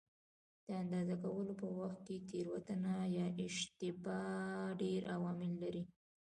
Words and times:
د 0.65 0.67
اندازه 0.81 1.15
کولو 1.23 1.53
په 1.61 1.67
وخت 1.79 1.99
کې 2.07 2.25
تېروتنه 2.29 2.93
یا 3.17 3.27
اشتباه 3.45 4.75
ډېر 4.81 5.01
عوامل 5.15 5.51
لري. 5.63 5.83